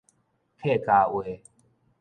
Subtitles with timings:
[0.57, 1.41] 客家話